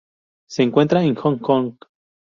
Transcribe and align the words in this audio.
Se 0.47 0.63
encuentra 0.63 1.03
en 1.03 1.13
Hong 1.15 1.37
Kong. 1.37 1.75